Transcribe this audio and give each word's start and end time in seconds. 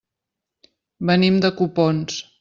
Venim 1.09 1.37
de 1.43 1.51
Copons. 1.59 2.17